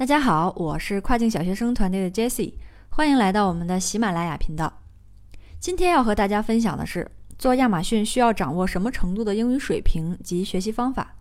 [0.00, 2.54] 大家好，我是跨境小学生团队的 Jesse，
[2.88, 4.72] 欢迎来到我们的喜马拉雅频道。
[5.58, 11.16] 今天要和大家分享的是，做亚马逊需要掌握什么程度的英语水平及学习方法。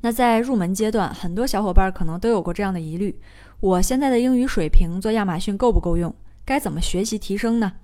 [0.00, 3.20] 那在入门阶段，很多小伙伴可能都有过这样的疑虑：
[3.60, 6.12] 我现在的英语水平做亚马逊够不够用？
[6.44, 7.74] 该怎么学习提升呢？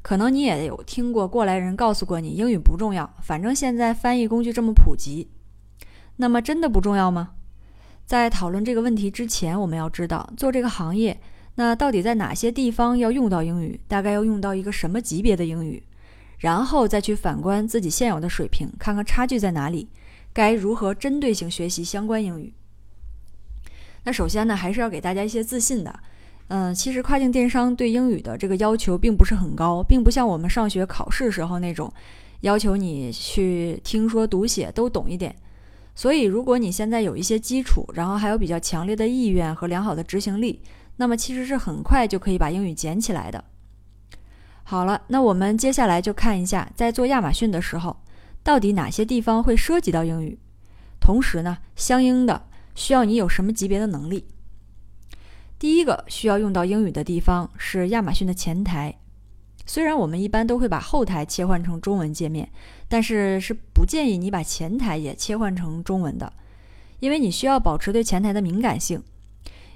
[0.00, 5.28] 可能你也有听过过来人告诉过你，英语不重要，反正现在翻译工具这么普及。
[6.16, 7.32] 那么真的不重要吗？
[8.04, 11.18] 在讨论这个问题之前，我们要知道做这个行业，
[11.54, 13.80] 那到底在哪些地方要用到英语？
[13.88, 15.82] 大概要用到一个什么级别的英语？
[16.38, 19.88] 然后再去反观自己现有的水平，看看差距在哪里，
[20.32, 22.52] 该如何针对性学习相关英语？
[24.04, 26.00] 那首先呢，还是要给大家一些自信的。
[26.48, 31.90] 嗯，其实跨境电商对英语的这个要求并不是很高，并不像我们上学考试时候那种
[32.40, 35.34] 要求你去听说读写都懂一点。
[35.94, 40.62] 所以，如果你现在有一些基础，然后还有比较强烈的意愿和良好的执行力，
[40.96, 43.44] 那么其实是很快就可以把英语捡起来的。
[44.64, 47.96] 好了，那我们接下来就看一下，在做亚马逊的时候，
[48.42, 50.38] 到底哪些地方会涉及到英语，
[50.98, 54.26] 同时呢，相应的需要你有什么级别的能力。
[55.58, 58.98] 第一个需要用到英语的地方是亚马逊的前台。
[59.64, 62.50] 虽然我们一般都会把后台切换成中文界面，
[62.88, 66.32] 但是是不建议你把前台也切换成中文的，
[67.00, 69.02] 因为你需要保持对前台的敏感性，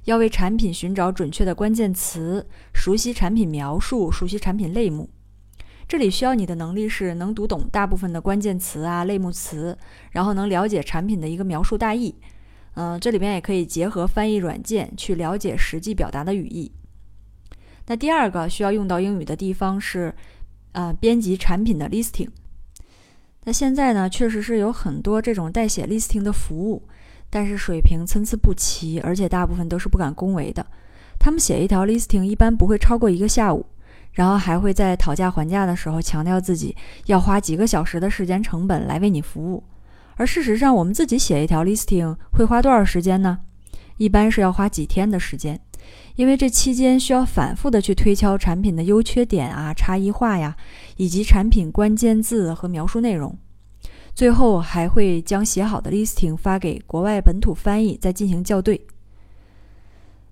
[0.04, 5.08] 要为产品寻找准确的关键词，熟悉产品描述，熟悉产品类目。
[5.88, 9.78] 这里需要你的能力是能读懂大部分的关键词啊、类目词，
[10.10, 12.12] 然后能了解产品的一个描述大意。
[12.74, 16.72] 嗯，这里边也可以结合翻译软件去了解实际表达的语义。
[17.86, 20.14] 那第二个需要用到英语的地方是，
[20.72, 22.28] 呃，编辑产品的 listing。
[23.44, 26.82] 那现在呢，确实是有很多这种代写 listing 的服务，
[27.30, 30.66] 但是水平参差不齐，而且大部分都是不敢恭维的。
[31.18, 33.64] 他们写一条 listing 一般不会超过一个下午，
[34.12, 39.62] 然后还会在讨价还价的时候强调自己要花几个小时的时间成本来为你服务。
[40.16, 43.38] 而事实上，我们自己写一条 listing 会花多少时间呢？
[43.96, 45.60] 一般是要花几天的时间。
[46.16, 50.56] 因为这期间需要反复的去推敲产品的优缺点啊、差异化呀，
[50.96, 53.36] 以及产品关键字和描述内容，
[54.14, 58.80] 最后还会将写好的 listing 发给国外本土翻译，再进行校对。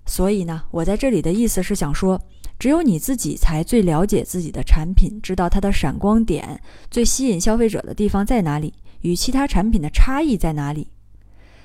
[0.07, 2.19] 所以呢，我在这里的意思是想说，
[2.57, 10.87] 只有你自己才最了解自己的产品，知道它的闪光点、最吸引消费者的地方在哪里，与其他产品的差异在哪里。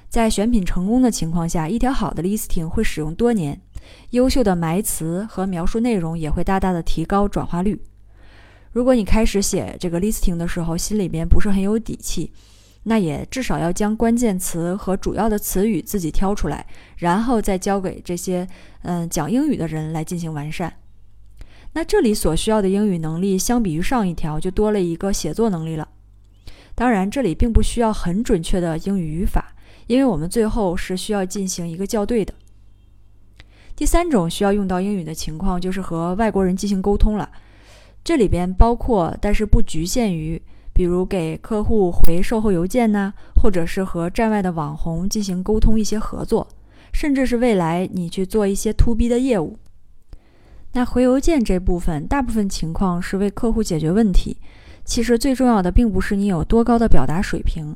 [0.08, 3.60] 在选品成功的情况下，一条好的 listing 会使用多年。
[4.10, 7.80] 优秀的埋词和描述内容也会大大的提高转化率。
[8.72, 12.32] 如果你开始写这个 listing 的时候，心里边不是很有底气，
[12.84, 18.46] 那也至少要将关键词和主要的词语自己挑出来，然后再交给这些
[18.82, 20.72] 嗯讲英语的人来进行完善。
[21.72, 25.88] 那这里所需要的英语能力，相比于上一条就多了一个写作能力了。
[26.74, 29.54] 当然，这里并不需要很准确的英语语法，
[29.86, 32.32] 因为我们最后是需要进行一个校对的。
[33.80, 37.30] 第三种需要用到英语的情况，就是和外国人进行沟通了。
[38.04, 40.42] 这里边包括，但是不局限于，
[40.74, 46.46] 比如给客户回售后邮件呢，或者是和站外的网红进行沟通一些合作，
[46.92, 49.56] 甚至是未来你去做一些 to B 的业务。
[50.72, 54.36] 那回邮件这部分，大部分情况是为客户解决问题。
[54.84, 57.74] 其实最重要的并不是你有多高的表达水平，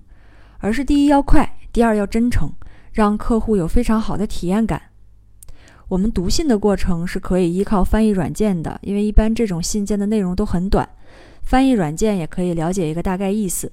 [0.59, 2.53] 而是第一要快，第二要真诚，
[2.93, 4.82] 让客户有非常好的体验感。
[5.89, 10.89] 我们读信的过程是可以依靠翻译软件的，因为一般这种信件的内容都很短，
[11.43, 13.71] 翻译软件也可以了解一个大概意思。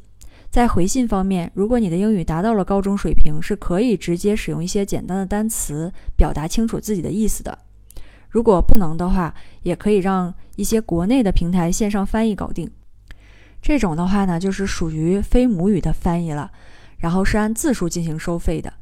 [0.50, 7.58] 在回信方面，如果你的英语达到了高中水平，是可以直接使用一些简单的单词表达清楚自己的意思的。
[8.30, 9.34] 如果不能的话，
[9.64, 12.70] 也可以让一些国内的平台线上翻译搞定。
[13.62, 16.52] 这种的话呢，就是属于非母语的翻译了，
[16.98, 18.74] 然后是按字数进行收费的。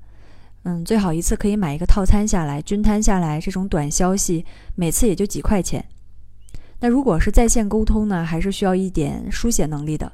[0.63, 4.45] 嗯，最好一次可以买一个套餐下来，均摊下来，这种短消息
[4.75, 5.83] 每次也就几块钱。
[6.81, 10.11] 那如果是在线沟通呢，还是需要一点书写能力的。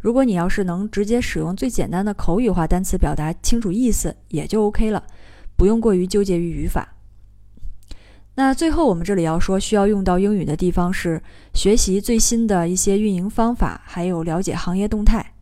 [0.00, 5.02] 如果你要是能直接使用最简单的口语化单词表达清楚意思，也就 OK 了，
[5.56, 6.94] 不用过于纠结于语法。
[8.36, 11.22] 那最后我们这里要说需要用到英语的地方是
[11.52, 15.33] 学习最新的一些运营方法，还有了解行业动态。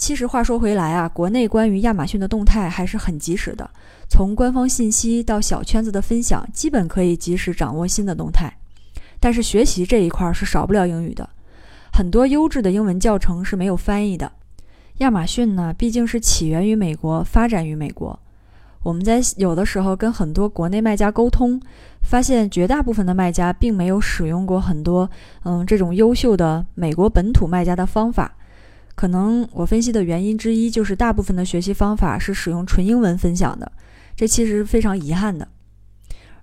[0.00, 3.68] 其实话说回来啊，国内关于亚马逊的动态还是很及时的，
[4.08, 8.50] 从官方信息到小圈子的分享，基本可以及时掌握新的动态。
[9.20, 11.28] 但是学习这一块是少不了英语的，
[11.92, 14.32] 很多优质的英文教程是没有翻译的。
[15.00, 18.18] 亚马逊呢，毕竟是起源于美国，发展于美国，
[18.82, 21.60] 我们在有的时候跟很多国内卖家沟通，
[22.00, 25.10] 发现绝大部分的卖家并没有使用过很多
[25.44, 28.34] 嗯这种优秀的美国本土卖家的方法。
[29.00, 33.72] 可能我分析的原因之一就是大部分的学习方法是使用纯英文分享的，
[34.14, 35.48] 这其实非常遗憾的。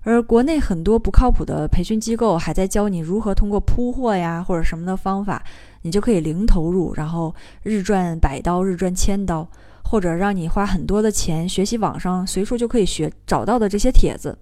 [0.02, 5.40] 而国内很多不靠谱的培训机构还在教你如何通过铺货呀或者什么的方法，
[5.82, 7.32] 你就可以零投入，然后
[7.62, 9.48] 日赚百刀、日赚千刀。
[9.84, 14.36] 或者让你花很多的钱学习网上随处就可以学找到的这些帖子，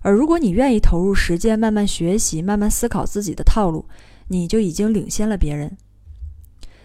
[0.00, 3.86] 而如果你愿意投入时间慢慢学习、慢慢思考自己的套路，
[4.26, 5.78] 你就已经领先了别人。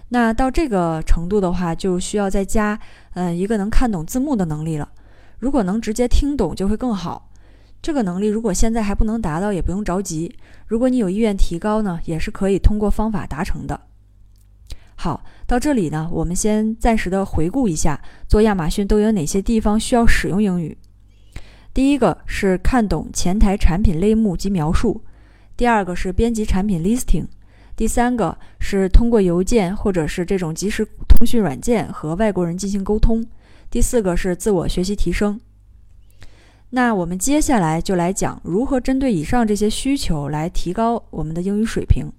[0.10, 2.80] 那到这个程度的话，就需要再加
[3.14, 4.90] 嗯一个能看懂字幕的能力了。
[5.40, 7.30] 如果能直接听懂就会更好。
[7.80, 10.36] 这个能力如果现在还不能达到，也不用着急。
[10.66, 13.80] 如果你有意愿提高呢，也是可以通过方法达成的。
[14.96, 20.76] 好，到这里呢，我们先暂时的回顾一下，做亚马逊都有哪些地方需要使用英语。
[21.72, 25.04] 第一个是看懂前台产品类目及描述，
[25.56, 27.28] 第二个是编辑产品 listing，
[27.78, 33.24] 第三个是通过邮件或者是这种即时通讯软件和外国人进行沟通，
[33.70, 35.40] 第四个是自我学习提升。
[36.72, 42.12] 那我们接下来就来讲如何针对以上这些需求来提高我们的英语水平。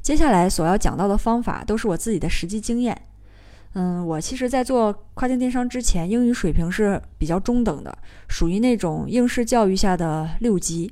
[0.00, 2.96] 接下来所要讲到的方法都是我自己的实际经验。
[3.72, 7.98] 嗯，我其实，在做跨境电商之前，英语水平是比较中等的，
[8.28, 10.90] 属于那种应试教育下的六级。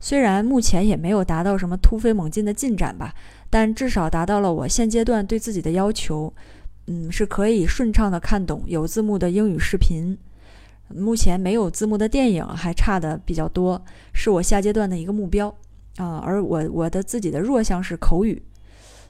[0.00, 3.14] 虽然目前也没有达到什么突飞猛进的进展吧，
[3.48, 6.32] 但至少达到了我现阶段对自己的要求。
[6.86, 10.18] 嗯，是可以顺畅的看懂有字幕的英语视频。
[10.88, 13.80] 目前没有字幕的电影还差的比较多，
[14.12, 15.54] 是我下阶段的一个目标。
[15.96, 18.42] 啊，而我我的自己的弱项是口语，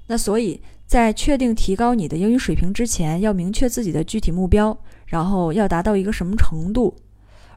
[0.09, 4.77] 那所以在确定提高你的英语水平之前，要明确自己的具体目标，
[5.07, 6.95] 然后要达到一个什么程度。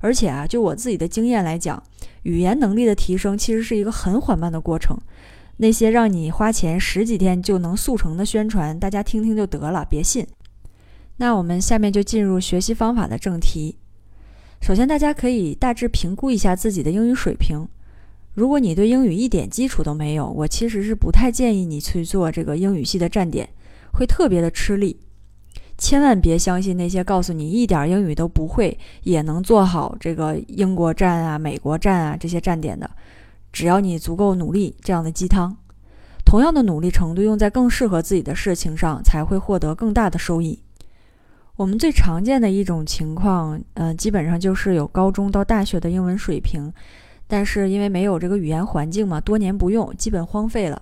[0.03, 1.81] 而且啊，就我自己的经验来讲，
[2.23, 4.97] 语言能力的提升其实是一个很缓慢的过程。
[5.57, 10.27] 那些让你花钱十几天就能速成的宣传，大家听听就得了，别信。
[11.17, 13.77] 那我们下面就进入学习方法的正题。
[14.59, 17.65] 首先，大家可以大致评估一下自己的英语水平。
[18.33, 23.47] 如果你对英语一点基础都没有，我其实是不太建议你去做这个英语系的站点，
[23.93, 24.99] 会特别的吃力。
[25.83, 32.89] 千万别相信那些告诉你一点英语都不会也能做好这个英国站啊、美国站啊这些站点的。
[33.51, 35.57] 只要你足够努力，这样的鸡汤，
[36.23, 40.57] 同样的努力程度用在更适合自己的事情上，才会获得更大的收益。
[41.57, 46.71] 我们最常见的一种情况，呃，基本上就是有高中到大学的英文水平。
[47.27, 50.81] 但是因为没有这个语言环境嘛，多年不用，基本荒废了。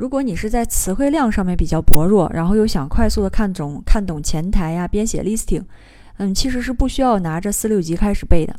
[0.00, 5.62] 如果你是在词汇量上面比较薄弱，然后又想快速的看懂看懂前台呀、编写 listing，
[6.16, 8.56] 嗯，其实是不需要拿着四六级开始背的。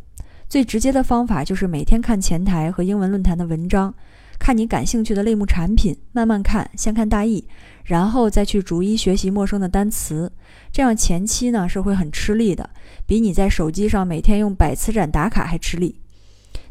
[0.47, 3.91] 最直接的方法就是每天看前台和英文论坛的文章，
[4.37, 7.43] 看你感兴趣的类目产品，慢慢看，先看大意，
[7.85, 10.31] 然后再去逐一学习陌生的单词。
[10.71, 12.69] 这样前期呢是会很吃力的，
[13.07, 15.99] 比你在手机上每天用百词斩打卡还吃力。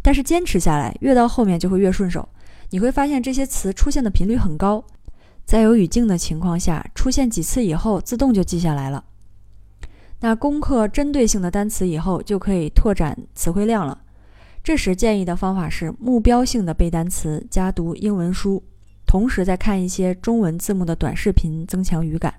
[0.01, 2.29] 但是坚持下来，越到后面就会越顺手。
[2.71, 4.85] 你会发现这些词出现的频率很高，
[5.45, 9.05] 在有语境的情况下，出现几次以后，自动就记下来了。
[10.21, 14.03] 那攻克针对性的单词以后，就可以拓展词汇量了。
[14.63, 18.63] 这时建议的方法是目标性的背单词，加读英文书，
[19.07, 22.35] 同时再看一些中文字幕的短视频，增强语感。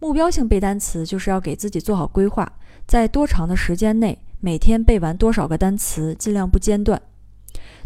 [0.00, 2.50] 目标性背单词就是要给自己做好规划，
[2.86, 4.18] 在多长的时间内。
[4.40, 7.02] 每天背完多少个单词，尽量不间断。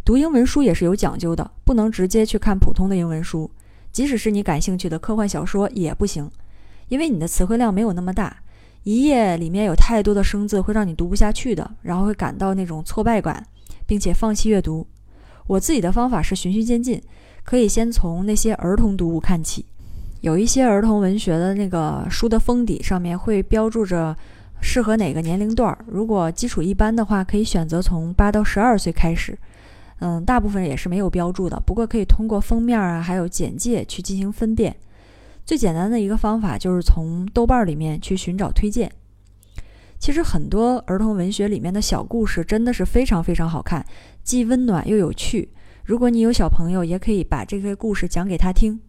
[0.04, 3.48] 读英文书也是有讲究的，不能直接去看普通的英文书，
[3.92, 6.28] 即使是你感兴趣的科幻小说也不行，
[6.88, 8.36] 因为你的词汇量没有那么大，
[8.82, 13.46] 一页里面有太多的生字会让你读不下去的，然后会感到那种挫败感，
[13.86, 14.84] 并且放弃阅读。
[15.46, 17.00] 我自己的方法是循序渐进，
[17.44, 19.66] 可以先从那些儿童读物看起，
[20.22, 24.16] 有一些儿童文学的那个书的封底上面会标注着。
[24.64, 25.76] 适合哪个年龄段？
[25.88, 29.36] 如果基础一般的话，可以选择从八到十二岁开始。
[30.04, 34.74] 嗯，大部分也是没有标注的，不过可以通过封面啊，还有简介去进行分辨。
[35.46, 38.90] 最简单的一个方法就是从豆瓣里面去寻找推荐。
[40.00, 43.86] 其实很多儿童文学里面的小故事真的是非常非常好看，
[44.24, 45.50] 既温暖又有趣。
[45.84, 48.80] 如果你有小朋友，也可以把这个故事讲给他听。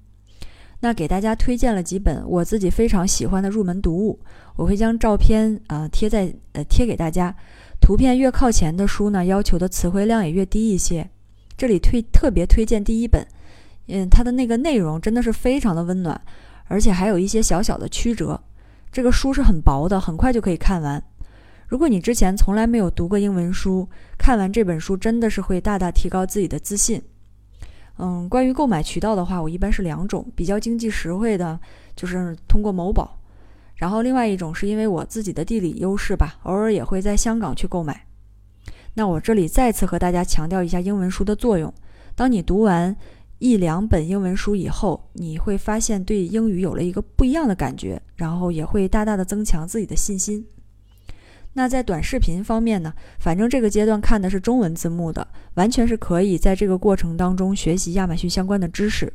[0.79, 4.19] 那给大家推荐了几本我自己非常喜欢的入门读物，
[4.55, 7.35] 我会将照片啊贴在呃贴给大家。
[7.83, 11.09] 图片越靠前的书呢，要求的词汇量也越低一些。
[11.57, 13.27] 这里推特别推荐第一本，
[13.87, 16.19] 嗯，它的那个内容真的是非常的温暖，
[16.69, 18.39] 而且还有一些小小的曲折。
[18.89, 21.03] 这个书是很薄的，很快就可以看完。
[21.67, 23.85] 如果你之前从来没有读过英文书，
[24.17, 27.01] 看完这本书真的是会大大提高自己的自信。
[27.97, 31.59] 嗯，关于购买渠道的话，我一般是两种，比较经济实惠的，
[31.97, 33.19] 就是通过某宝；
[33.75, 38.05] 然后另外一种是因为我自己的地理优势吧，偶尔也会在香港去购买。
[38.93, 41.73] 那我这里再次和大家强调一下英文书的作用：
[42.15, 42.95] 当你读完
[43.39, 50.45] 一两本英文书以后，你会发现对英语有了一个不一样的感觉，然后也会大大的增强自己的信心。
[51.55, 52.93] 那在短视频方面呢？
[53.19, 59.11] 反正这个阶段看的是中文字幕的，完全是可以在这个过程当中学习亚马逊相关的知识。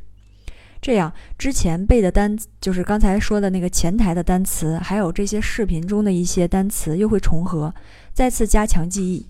[0.81, 7.73] 这样之前背的单，就是刚才说的那个前台的单词，还有这些视频中的一些单词又会重合，
[8.13, 9.27] 再次加强记忆。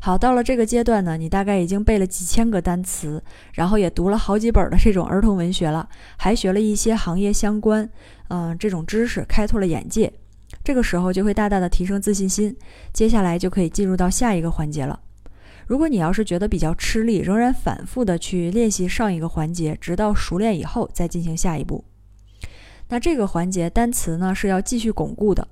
[0.00, 3.22] 好，到了这个阶段呢，你大概已经背了几千个单词，
[3.52, 7.90] 然后也读了好几本的这种儿童文学了，还学了一些行业相关，
[8.28, 10.12] 嗯，这种知识，开拓了眼界。
[10.64, 12.56] 这个时候就会大大的提升自信心，
[12.92, 15.00] 接下来就可以进入到下一个环节了。
[15.68, 21.84] 如果你要是觉得比较吃力，仍然反复的去练习上一个环节，直到熟练以后再进行下一步。
[22.88, 25.46] 那这个环节单词呢是要继续巩固的。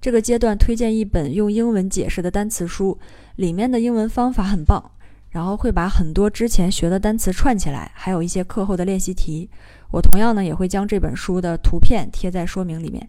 [0.00, 2.98] 这个阶段推荐一本用英文解释的单词书，
[3.36, 4.82] 里面的英文方法很棒，
[5.28, 9.50] 然后会把很多之前学的单词串起来，还有一些课后的练习题。
[9.90, 13.06] 我同样呢也会将这本书的图片贴在说明里面。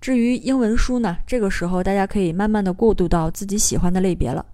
[0.00, 4.44] 至于英文书呢，这个时候大家可以慢慢的过渡到自己喜欢的类别了。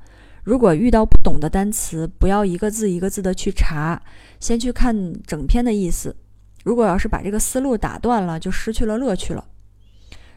[0.48, 4.00] 如果遇到不懂的单词，不要一个字一个字的去查，
[4.40, 6.16] 先去看整篇的意思。
[6.64, 9.44] 如果要是把这个思路打断了，就失去了乐趣了。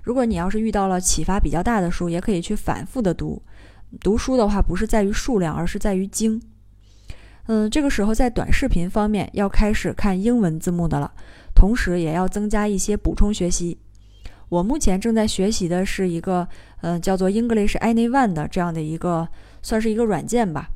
[0.01, 3.41] 如果你要是遇到了启发比较大的书，也可以去反复的读。
[4.01, 6.41] 读书的话，不是在于数量，而是在于精。
[7.45, 11.09] 嗯，这个时候在短视频方面要开始看英文字幕的了，
[11.55, 13.77] 同时也要增加一些补充学习。
[14.49, 16.45] 我目前正在学习的是一个，
[16.81, 19.25] 嗯，叫做 English Anyone 的这样的一个，
[19.61, 20.69] 算是一个软件吧。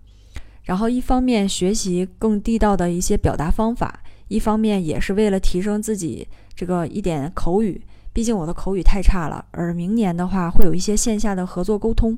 [0.64, 7.82] 然后一方面学习更地道的一些表达方法，一方面也是为了提升自己这个一点口语。
[8.12, 9.46] 毕竟我的口语太差了。
[9.52, 12.18] 而明年的话会有一些线下的合作沟通。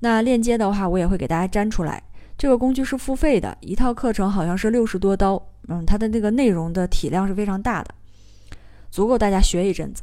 [0.00, 2.02] 那链接的话我也会给大家粘出来。
[2.36, 5.40] 这个工具是付费的，一套课程好像是六十多刀。
[5.68, 7.94] 嗯，它的那个内容的体量是非常大的，
[8.90, 10.02] 足够大家学一阵子。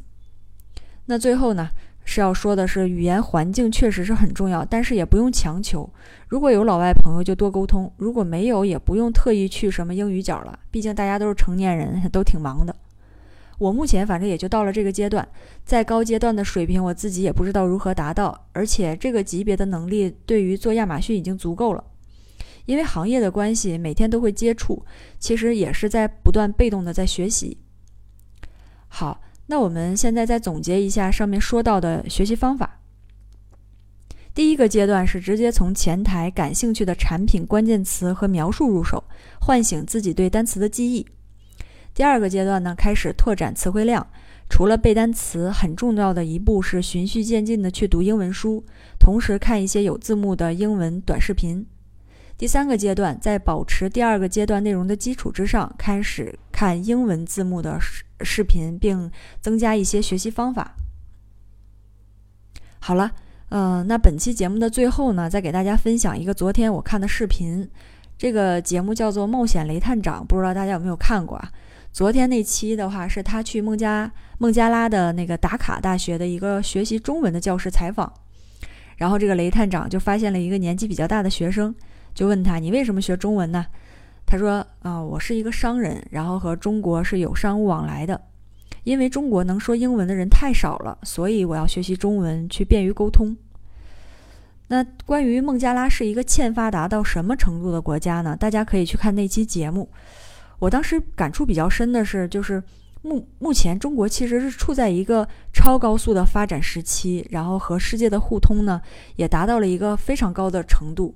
[1.04, 1.68] 那最后呢，
[2.12, 5.88] 是要说的是，语言环境确实是很重要，但是也不用强求。
[6.26, 10.58] 如果有老外朋友就多沟通，如果没有也不用特意去什么英语角了。
[10.72, 12.74] 毕竟大家都是成年人，都挺忙的。
[13.58, 15.28] 我目前反正也就到了这个阶段，
[15.64, 18.48] 在高阶段的水平，我自己也不知道如何达到。
[18.54, 21.84] 而且这个级别的能力对于做亚马逊已经足够了，
[22.64, 24.84] 因为行业的关系，每天都会接触，
[25.20, 27.56] 其实也是在不断被动的在学习。
[29.50, 32.78] 那我们现在再总结一下上面说到的学习方法。
[34.32, 39.02] 第一个阶段是直接从前台感兴趣的产品关键词和描述入手，
[39.40, 41.04] 唤醒自己对单词的记忆。
[41.92, 44.06] 第二个阶段呢，开始拓展词汇量，
[44.48, 48.64] 除了背单词，很重要的一步是循序渐进的去读英文书，
[49.00, 51.66] 同时看一些有字幕的英文短视频。
[52.40, 59.10] 第三个阶段，在保持第二个阶段内容的基础之上，开始看英文字幕的视视频，并
[59.42, 60.74] 增加一些学习方法。
[62.78, 63.12] 好了，
[63.50, 67.70] 嗯，那本期节目的最后呢，再给大家分享一个昨天我看的视频。
[68.16, 71.52] 这个节目叫做《冒险雷探长》，不知道大家有没有看过啊？
[71.92, 78.10] 昨天那期的话，是他去孟加孟加拉的那个达卡大学的一个学习中文的教师采访，
[78.96, 81.74] 然后这个雷探长就发现了一个年纪比较大的学生。
[82.14, 83.66] 就问他你为什么学中文呢？
[84.26, 88.20] 他说啊，我是一个商人，然后和中国是有商务往来的。
[88.84, 93.36] 因为中国能说英文的人太少了，所以我要学习中文去便于沟通。
[94.68, 98.36] 那关于孟加拉是一个欠发达到什么程度的国家呢？
[98.36, 99.90] 大家可以去看那期节目。
[100.60, 102.62] 我当时感触比较深的是，就是
[103.02, 108.80] 目目前中国其实是处在一个超高速的发展时期，然后和世界的互通呢
[109.16, 111.14] 也达到了一个非常高的程度。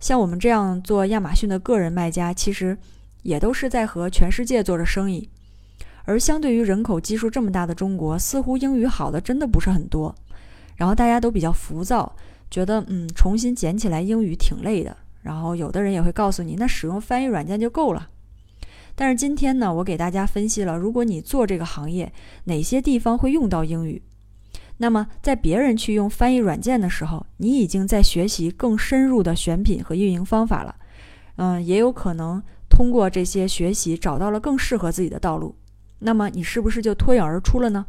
[0.00, 2.76] 像我们这样做亚马逊的个人卖家，其实
[3.22, 5.28] 也都是在和全世界做着生意。
[6.04, 10.12] 而相对于人口基数这么大的中国，似乎英语好的真的不是很多。
[10.76, 12.16] 然后大家都比较浮躁，
[12.50, 14.96] 觉得嗯，重新捡起来英语挺累的。
[15.20, 18.08] 然后有的人也会告诉你，那使用翻译软件就够了。
[18.94, 22.10] 但是今天呢，我给大家分析了，如果你做这个行业，
[22.44, 24.02] 哪些地方会用到英语。
[24.82, 30.74] 那么，在别人去用翻译软件的时候，你已经在学习更深入的选品和运营方法了。
[31.36, 35.54] 嗯，也有可能通过这些学习找到了更适合自己的道路。
[35.98, 37.84] 那么，你是不是就脱颖而出了呢？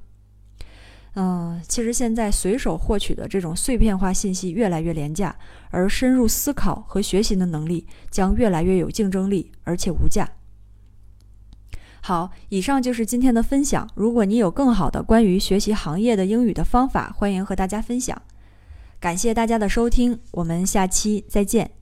[1.16, 5.34] 嗯，其实现在随手获取的这种碎片化信息越来越廉价，
[5.70, 10.30] 而深入思考和学习的能力将越来越有竞争力，而且无价。
[12.02, 13.88] 好，以上就是今天的分享。
[13.94, 18.20] 如果你有更好的关于学习行业的英语的方法，欢迎和大家分享。
[19.00, 21.81] 感谢大家的收听，我们下期再见。